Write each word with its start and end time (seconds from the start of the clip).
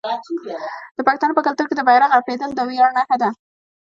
د 0.97 0.99
پښتنو 1.07 1.37
په 1.37 1.43
کلتور 1.47 1.65
کې 1.67 1.75
د 1.77 1.81
بیرغ 1.87 2.09
رپیدل 2.19 2.49
د 2.55 2.59
ویاړ 2.69 2.89
نښه 2.97 3.17
ده. 3.21 3.29